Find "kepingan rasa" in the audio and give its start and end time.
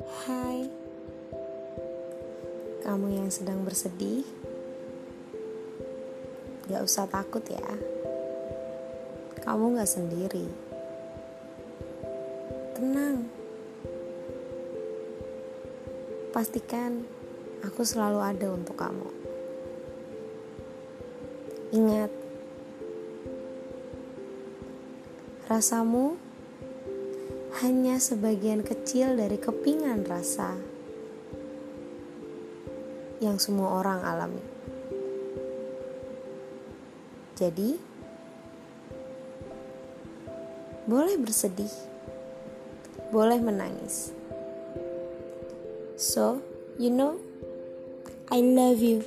29.34-30.54